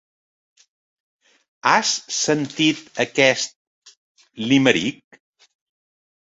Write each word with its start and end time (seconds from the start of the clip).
Has 1.73 1.91
sentit 2.21 2.83
aquest 3.07 3.95
limerick? 4.49 5.23